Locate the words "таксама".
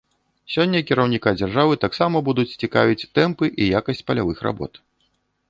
1.85-2.17